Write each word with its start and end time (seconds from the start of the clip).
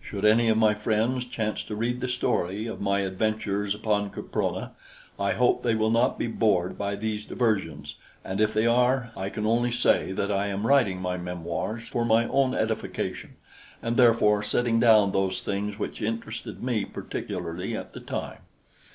Should 0.00 0.24
any 0.24 0.48
of 0.48 0.56
my 0.56 0.72
friends 0.72 1.26
chance 1.26 1.62
to 1.64 1.76
read 1.76 2.00
the 2.00 2.08
story 2.08 2.66
of 2.66 2.80
my 2.80 3.00
adventures 3.00 3.74
upon 3.74 4.08
Caprona, 4.08 4.70
I 5.20 5.32
hope 5.32 5.62
they 5.62 5.74
will 5.74 5.90
not 5.90 6.18
be 6.18 6.26
bored 6.26 6.78
by 6.78 6.96
these 6.96 7.26
diversions, 7.26 7.96
and 8.24 8.40
if 8.40 8.54
they 8.54 8.64
are, 8.66 9.10
I 9.14 9.28
can 9.28 9.44
only 9.44 9.70
say 9.70 10.12
that 10.12 10.32
I 10.32 10.46
am 10.46 10.66
writing 10.66 11.02
my 11.02 11.18
memoirs 11.18 11.86
for 11.86 12.06
my 12.06 12.26
own 12.28 12.54
edification 12.54 13.36
and 13.82 13.98
therefore 13.98 14.42
setting 14.42 14.80
down 14.80 15.12
those 15.12 15.42
things 15.42 15.78
which 15.78 16.00
interested 16.00 16.62
me 16.62 16.86
particularly 16.86 17.76
at 17.76 17.92
the 17.92 18.00
time. 18.00 18.38